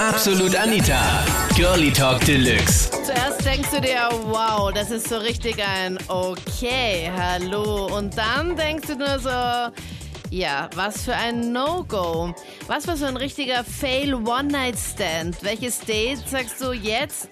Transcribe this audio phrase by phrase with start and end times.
[0.00, 0.98] Absolut Anita.
[1.54, 2.90] Girlie Talk Deluxe.
[3.04, 7.94] Zuerst denkst du dir, wow, das ist so richtig ein Okay, hallo.
[7.94, 9.28] Und dann denkst du nur so,
[10.30, 12.34] ja, was für ein No-Go.
[12.66, 15.42] Was für so ein richtiger Fail One-Night-Stand.
[15.42, 17.28] Welches Date sagst du jetzt?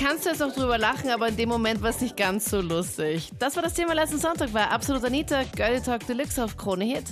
[0.00, 2.60] Kannst du jetzt auch drüber lachen, aber in dem Moment war es nicht ganz so
[2.60, 3.30] lustig.
[3.40, 7.06] Das war das Thema letzten Sonntag bei Absolut Anita, Girlie Talk Deluxe auf Krone Hit.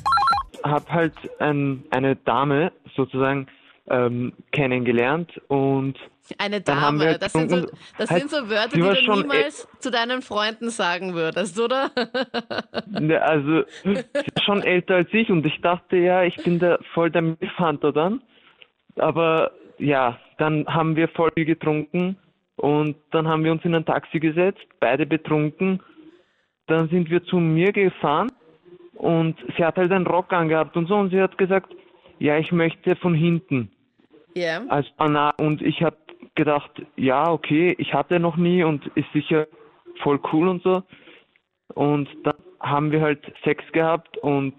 [0.62, 3.48] habe halt ein, eine Dame sozusagen
[3.88, 5.98] ähm, kennengelernt und
[6.38, 7.66] Eine Dame, das, sind so,
[7.98, 11.90] das Halt, sind so Wörter, die du schon niemals zu deinen Freunden sagen würdest, oder?
[12.88, 16.78] ne, also sie ist schon älter als ich und ich dachte ja, ich bin der,
[16.94, 18.22] voll der Milfhunter dann.
[18.96, 22.16] Aber ja, dann haben wir voll viel getrunken
[22.56, 25.82] und dann haben wir uns in ein Taxi gesetzt, beide betrunken.
[26.66, 28.32] Dann sind wir zu mir gefahren
[28.94, 31.74] und sie hat halt einen Rock angehabt und so und sie hat gesagt,
[32.18, 33.70] ja, ich möchte von hinten.
[34.34, 34.64] Ja.
[34.68, 35.96] als Anna und ich habe
[36.34, 39.46] gedacht, ja, okay, ich hatte noch nie und ist sicher
[40.02, 40.82] voll cool und so.
[41.74, 44.54] Und dann haben wir halt Sex gehabt und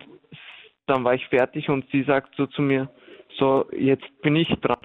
[0.87, 2.89] dann war ich fertig und sie sagt so zu mir,
[3.37, 4.77] so, jetzt bin ich dran.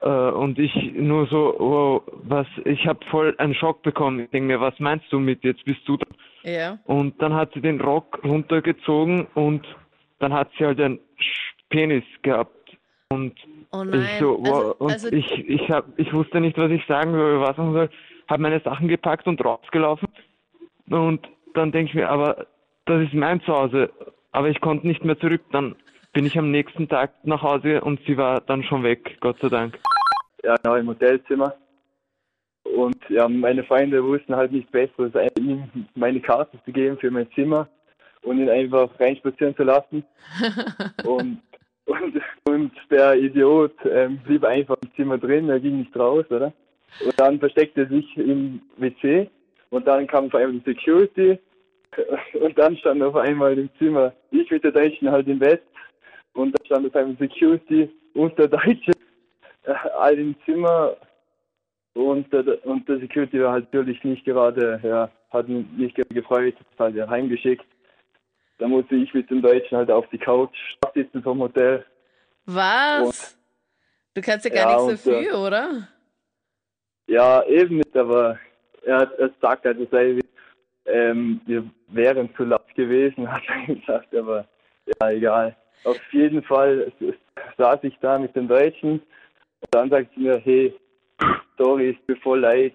[0.00, 4.20] Äh, und ich nur so, wow, was, ich habe voll einen Schock bekommen.
[4.20, 6.16] Ich denke mir, was meinst du mit, jetzt bist du dran?
[6.44, 6.78] Ja.
[6.84, 9.64] Und dann hat sie den Rock runtergezogen und
[10.18, 10.98] dann hat sie halt einen
[11.68, 12.61] Penis gehabt.
[13.12, 13.34] Und
[13.74, 16.84] Oh ich so, wow, also, und also, ich, ich, hab, ich wusste nicht, was ich
[16.86, 17.90] sagen soll, was machen soll.
[18.28, 20.08] Habe meine Sachen gepackt und rausgelaufen.
[20.90, 22.46] Und dann denke ich mir, aber
[22.84, 23.90] das ist mein Zuhause.
[24.30, 25.40] Aber ich konnte nicht mehr zurück.
[25.52, 25.74] Dann
[26.12, 29.48] bin ich am nächsten Tag nach Hause und sie war dann schon weg, Gott sei
[29.48, 29.78] Dank.
[30.44, 31.54] ja, genau, im Hotelzimmer.
[32.64, 37.10] Und ja, meine Freunde wussten halt nicht besser, als ihm meine Karte zu geben für
[37.10, 37.68] mein Zimmer
[38.22, 40.04] und ihn einfach reinspazieren zu lassen.
[41.04, 41.40] und,
[41.86, 42.21] und,
[42.52, 46.52] und der Idiot ähm, blieb einfach im Zimmer drin, er ging nicht raus, oder?
[47.04, 49.30] Und dann versteckte er sich im WC
[49.70, 51.38] und dann kam auf einmal die Security
[52.34, 55.62] und dann stand auf einmal im Zimmer ich mit der Deutschen halt im Bett
[56.34, 58.92] und dann stand auf einmal Security und der Deutsche
[59.64, 60.96] äh, all im Zimmer
[61.94, 66.14] und der, und der Security war halt natürlich nicht gerade, ja, hat ihn nicht gerade
[66.14, 67.66] gefreut, hat halt ja heimgeschickt.
[68.58, 70.56] Da musste ich mit dem Deutschen halt auf die Couch
[70.94, 71.84] sitzen vom Hotel.
[72.46, 73.36] Was?
[74.14, 75.88] Du kannst ja gar Ja, nichts und, dafür, oder?
[77.06, 78.38] Ja, eben nicht, aber
[78.84, 80.18] er, hat- er sagt halt, es sei,
[80.86, 84.46] ähm, wir wären zu laut gewesen, hat er gesagt, aber
[85.00, 85.56] ja, egal.
[85.84, 86.92] Auf jeden Fall
[87.58, 90.74] saß ich da mit dem Deutschen und dann sagt sie mir, hey,
[91.58, 92.74] sorry, ist mir voll leid,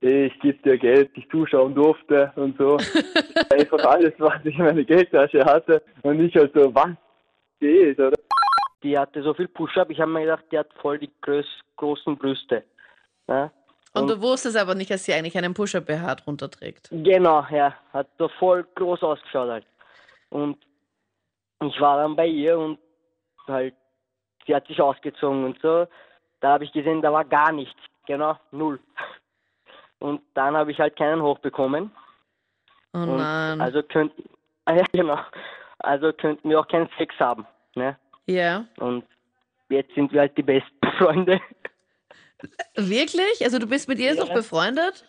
[0.00, 2.76] hey, ich gebe dir Geld, ich zuschauen durfte und so.
[3.50, 6.90] Einfach alles, was ich in meiner Geldtasche hatte und ich halt so, was
[7.60, 8.16] geht, oder?
[8.82, 12.16] Die hatte so viel Push-Up, ich habe mir gedacht, die hat voll die groß, großen
[12.16, 12.64] Brüste.
[13.28, 13.50] Ja?
[13.94, 16.88] Und du wusstest aber nicht, dass sie eigentlich einen Pusher-BH drunter trägt.
[16.90, 19.66] Genau, ja, hat so voll groß ausgeschaut halt.
[20.30, 20.56] Und
[21.62, 22.78] ich war dann bei ihr und
[23.46, 23.74] halt,
[24.46, 25.86] sie hat sich ausgezogen und so.
[26.40, 28.80] Da habe ich gesehen, da war gar nichts, genau, null.
[29.98, 31.92] Und dann habe ich halt keinen hochbekommen.
[32.94, 33.60] Oh Und nein.
[33.60, 34.24] Also könnten,
[34.68, 35.18] ja genau,
[35.80, 37.96] also könnten wir auch keinen Sex haben, ne?
[38.26, 38.64] Ja.
[38.78, 39.04] Und
[39.68, 41.40] jetzt sind wir halt die besten Freunde.
[42.76, 43.42] Wirklich?
[43.44, 44.24] Also du bist mit ihr jetzt Ja.
[44.24, 45.04] noch befreundet?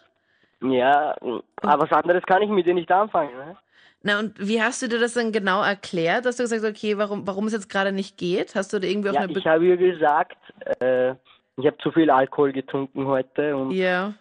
[0.62, 1.16] Ja,
[1.62, 3.36] aber was anderes kann ich mit dir nicht anfangen.
[3.36, 3.58] Ne?
[4.02, 6.26] Na und wie hast du dir das dann genau erklärt?
[6.26, 8.56] Hast du gesagt, okay, warum, warum es jetzt gerade nicht geht?
[8.56, 10.38] Hast du da irgendwie auf Ja, eine ich Be habe ihr gesagt,
[10.80, 11.12] äh,
[11.58, 14.14] ich habe zu viel Alkohol getrunken heute und Ja.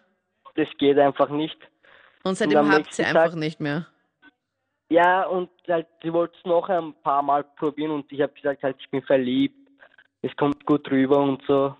[0.56, 1.56] das geht einfach nicht.
[2.24, 3.86] Und seitdem habt ihr einfach nicht mehr.
[4.92, 8.62] Ja, und halt, sie wollte es noch ein paar Mal probieren und ich habe gesagt,
[8.62, 9.56] halt, ich bin verliebt,
[10.20, 11.74] es kommt gut rüber und so.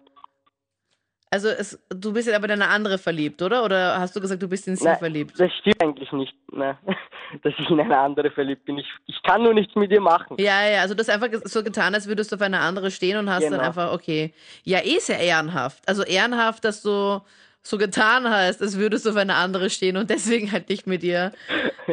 [1.31, 3.65] Also es, du bist jetzt aber in eine andere verliebt, oder?
[3.65, 5.39] Oder hast du gesagt, du bist in sie Nein, verliebt?
[5.39, 6.79] Das stimmt eigentlich nicht, ne?
[7.43, 8.79] dass ich in eine andere verliebt bin.
[8.79, 10.37] Ich, ich kann nur nichts mit ihr machen.
[10.39, 13.19] Ja, ja, also du hast einfach so getan, als würdest du auf eine andere stehen
[13.19, 13.65] und hast dann Genau.
[13.65, 14.33] einfach, okay.
[14.65, 15.87] Ja, eh sehr ehrenhaft.
[15.87, 17.21] Also ehrenhaft, dass du
[17.63, 21.03] so getan hast, als würdest du auf eine andere stehen und deswegen halt nicht mit
[21.03, 21.33] ihr.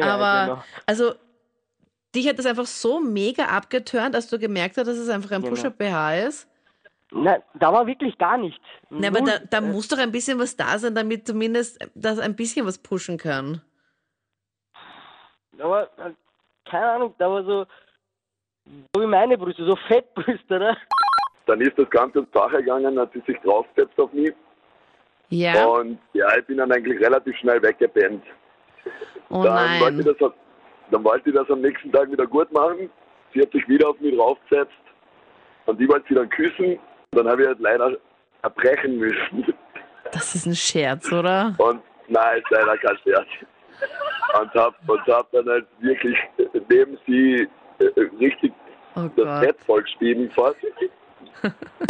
[0.06, 0.64] Aber, genau.
[0.86, 1.14] also,
[2.14, 5.42] dich hat das einfach so mega abgeturnt, dass du gemerkt hast, dass es einfach ein
[5.42, 5.54] Genau.
[5.54, 6.48] Push-Up-BH ist.
[7.12, 8.64] Na, da war wirklich gar nichts.
[8.88, 12.18] Na, aber da, da Äh, muss doch ein bisschen was da sein, damit zumindest das
[12.20, 13.60] ein bisschen was pushen kann.
[15.58, 16.12] Aber, äh,
[16.68, 17.66] keine Ahnung, da war so,
[18.94, 20.76] so wie meine Brüste, so Fettbrüste, oder?
[21.46, 24.32] Dann ist das Ganze zur Sache gegangen, hat sie sich draufgesetzt auf mich
[25.30, 25.66] Ja.
[25.66, 28.22] und ja, ich bin dann eigentlich relativ schnell weggepennt.
[29.30, 30.32] Oh dann, wollte das,
[30.90, 32.90] dann wollte ich das am nächsten Tag wieder gut machen.
[33.32, 34.72] Sie hat sich wieder auf mich draufgesetzt
[35.66, 36.78] und ich wollte sie dann küssen.
[37.12, 37.96] Dann habe ich halt leider
[38.42, 39.44] erbrechen müssen.
[40.12, 41.54] Das ist ein Scherz, oder?
[41.58, 43.28] Und nein, ist leider kein Scherz.
[44.40, 46.16] Und hab, und hab dann halt wirklich
[46.68, 47.48] neben sie
[47.78, 48.52] äh, richtig
[48.96, 49.40] Oh das.
[49.40, 50.56] Bett vollgeschrieben fast.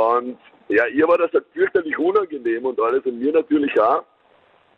[0.01, 0.39] Und
[0.69, 4.05] ja, ihr war das halt fürchterlich unangenehm und alles und mir natürlich auch.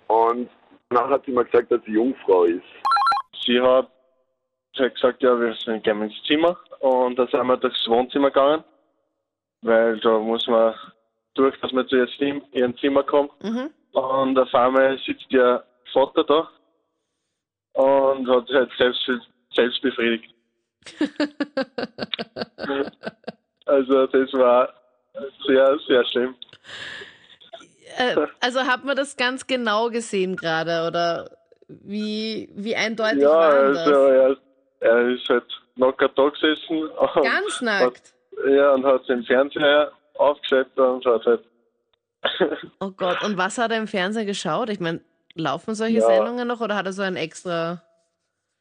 [0.06, 0.49] Und
[0.93, 2.62] danach hat sie mir gesagt, dass sie Jungfrau ist.
[3.44, 3.91] Sie hat,
[4.77, 6.56] sie hat gesagt, ja, wir sind gerne ins Zimmer.
[6.81, 8.65] Und dann sind wir durchs Wohnzimmer gegangen,
[9.62, 10.75] weil da muss man
[11.35, 12.09] durch, dass man zu ihr
[12.53, 13.33] ihrem Zimmer kommt.
[13.43, 13.71] Mhm.
[13.93, 15.62] Und auf einmal sitzt ihr
[15.93, 16.49] Vater da
[17.75, 19.11] und hat sich halt selbst,
[19.55, 20.35] selbst befriedigt.
[23.67, 24.73] also das war
[25.47, 26.35] sehr, sehr schlimm.
[27.99, 31.31] Äh, also hat man das ganz genau gesehen gerade oder
[31.69, 33.79] wie, wie eindeutig Ja, war das?
[33.87, 34.37] also er,
[34.81, 35.44] er ist halt
[35.77, 36.91] locker da gesessen
[37.23, 38.15] Ganz nackt.
[38.49, 41.44] ja, und hat den Fernseher aufgeschaltet und hat halt
[42.81, 44.69] Oh Gott, und was hat er im Fernsehen geschaut?
[44.71, 45.00] Ich meine,
[45.35, 46.06] laufen solche Ja.
[46.06, 47.83] Sendungen noch oder hat er so ein extra...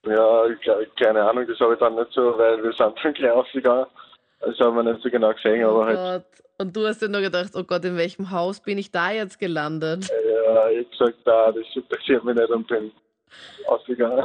[0.05, 3.31] Ja, ke- keine Ahnung, das habe ich dann nicht so, weil wir sind dann gleich
[3.31, 3.85] ausgegangen.
[4.41, 6.43] Das haben wir nicht so genau gesehen, aber Oh halt, Gott.
[6.57, 9.39] Und du hast dir nur gedacht, oh Gott, in welchem Haus bin ich da jetzt
[9.39, 10.07] gelandet?
[10.27, 12.91] ja, ich hab gesagt, da, das interessiert mich nicht und bin
[13.67, 14.23] ausgegangen.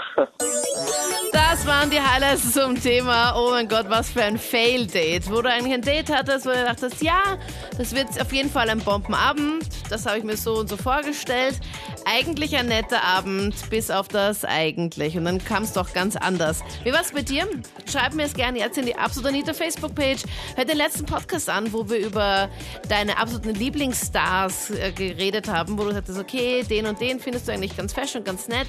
[1.32, 5.30] Das waren die Highlights zum Thema, oh mein Gott, was für ein Fail-Date.
[5.30, 7.38] Wo du eigentlich ein Date hattest, wo du dachtest, ja,
[7.78, 9.66] das wird auf jeden Fall ein Bombenabend.
[9.90, 11.60] Das habe ich mir so und so vorgestellt.
[12.04, 15.16] Eigentlich ein netter Abend, bis auf das eigentlich.
[15.16, 16.62] Und dann kam es doch ganz anders.
[16.84, 17.46] Wie war's bei dir?
[17.90, 20.22] Schreib mir es gerne jetzt in die Absolut Anita Facebook-Page.
[20.56, 22.48] Hör den letzten Podcast an, wo wir über
[22.88, 27.52] deine absoluten Lieblingsstars äh, geredet haben, wo du sagtest, okay, den und den findest du
[27.52, 28.68] eigentlich ganz fesch und ganz nett.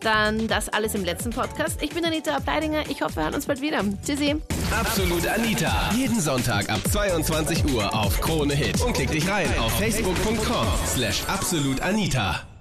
[0.00, 1.82] Dann das alles im letzten Podcast.
[1.82, 2.88] Ich bin Anita Ableidinger.
[2.88, 3.82] Ich hoffe, wir hören uns bald wieder.
[4.04, 4.36] Tschüssi.
[4.70, 5.90] Absolut Anita.
[5.94, 8.80] Jeden Sonntag ab 22 Uhr auf Krone Hit.
[8.82, 12.55] Und klick dich rein auf facebook.com slash absolutanita.